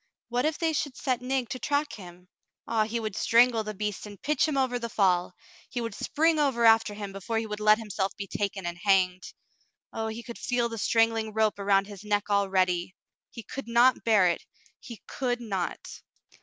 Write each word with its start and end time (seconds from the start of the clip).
What 0.29 0.45
if 0.45 0.57
they 0.57 0.73
should 0.73 0.97
set 0.97 1.21
Nig 1.21 1.47
to 1.49 1.59
track 1.59 1.93
him! 1.93 2.27
Ah, 2.67 2.85
he 2.85 2.99
would 2.99 3.15
strangle 3.15 3.63
the 3.63 3.75
beast 3.75 4.07
and 4.07 4.19
pitch 4.19 4.47
him 4.47 4.57
over 4.57 4.79
the 4.79 4.89
fall. 4.89 5.35
He 5.69 5.79
would 5.79 5.93
spring 5.93 6.39
over 6.39 6.65
after 6.65 6.95
him 6.95 7.11
before 7.11 7.37
he 7.37 7.45
would 7.45 7.59
let 7.59 7.77
himself 7.77 8.11
be 8.17 8.25
taken 8.25 8.65
and 8.65 8.79
hanged. 8.81 9.31
Oh, 9.93 10.07
he 10.07 10.23
could 10.23 10.39
feel 10.39 10.69
the 10.69 10.79
strangling 10.79 11.33
rope 11.33 11.59
around 11.59 11.85
his 11.85 12.03
neck 12.03 12.31
already! 12.31 12.95
He 13.29 13.43
could 13.43 13.67
not 13.67 14.03
bear 14.03 14.27
it— 14.27 14.43
he 14.87 15.03
could 15.05 15.39
not 15.39 15.77